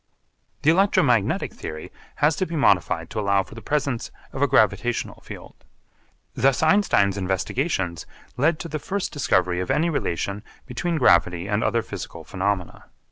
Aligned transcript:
The 0.63 0.71
electromagnetic 0.71 1.53
theory 1.53 1.91
has 2.15 2.35
to 2.37 2.47
be 2.47 2.55
modified 2.55 3.11
to 3.11 3.19
allow 3.19 3.43
for 3.43 3.53
the 3.53 3.61
presence 3.61 4.09
of 4.33 4.41
a 4.41 4.47
gravitational 4.47 5.21
field. 5.21 5.63
Thus 6.33 6.63
Einstein's 6.63 7.19
investigations 7.19 8.07
lead 8.35 8.57
to 8.61 8.67
the 8.67 8.79
first 8.79 9.11
discovery 9.11 9.59
of 9.59 9.69
any 9.69 9.91
relation 9.91 10.41
between 10.65 10.97
gravity 10.97 11.45
and 11.47 11.63
other 11.63 11.83
physical 11.83 12.23
phenomena. 12.23 12.85